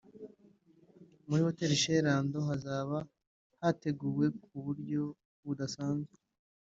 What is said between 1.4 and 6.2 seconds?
Hotel Chez Lando hazaba hateguye kuburyo budasanzwe